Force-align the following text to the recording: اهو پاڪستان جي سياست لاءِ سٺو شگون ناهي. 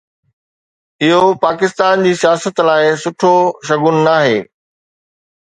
اهو 1.07 1.27
پاڪستان 1.43 1.97
جي 2.07 2.13
سياست 2.21 2.55
لاءِ 2.69 2.83
سٺو 3.03 3.33
شگون 3.67 3.95
ناهي. 4.09 4.37